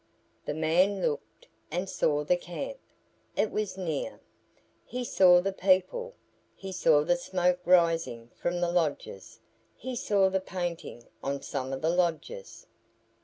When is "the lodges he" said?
8.61-9.95